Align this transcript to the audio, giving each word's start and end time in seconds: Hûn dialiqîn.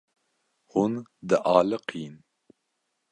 Hûn 0.71 0.93
dialiqîn. 1.29 2.15